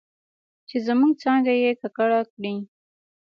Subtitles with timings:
[0.67, 2.53] چې زموږ څانګه یې ککړه کړې